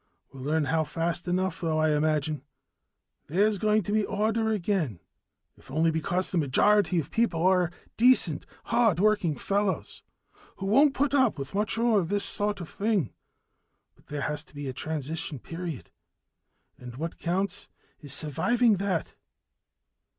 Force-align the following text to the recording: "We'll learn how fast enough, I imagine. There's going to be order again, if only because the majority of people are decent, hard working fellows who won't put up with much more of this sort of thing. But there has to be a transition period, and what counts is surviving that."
"We'll 0.33 0.41
learn 0.41 0.65
how 0.65 0.83
fast 0.83 1.27
enough, 1.27 1.63
I 1.63 1.91
imagine. 1.91 2.41
There's 3.27 3.59
going 3.59 3.83
to 3.83 3.91
be 3.91 4.03
order 4.03 4.49
again, 4.49 4.99
if 5.57 5.69
only 5.69 5.91
because 5.91 6.31
the 6.31 6.39
majority 6.39 6.99
of 6.99 7.11
people 7.11 7.43
are 7.43 7.71
decent, 7.97 8.47
hard 8.63 8.99
working 8.99 9.37
fellows 9.37 10.01
who 10.55 10.65
won't 10.65 10.95
put 10.95 11.13
up 11.13 11.37
with 11.37 11.53
much 11.53 11.77
more 11.77 11.99
of 11.99 12.09
this 12.09 12.23
sort 12.23 12.59
of 12.59 12.67
thing. 12.69 13.13
But 13.95 14.07
there 14.07 14.21
has 14.21 14.43
to 14.45 14.55
be 14.55 14.67
a 14.67 14.73
transition 14.73 15.37
period, 15.37 15.91
and 16.79 16.95
what 16.95 17.19
counts 17.19 17.67
is 17.99 18.11
surviving 18.11 18.77
that." 18.77 19.13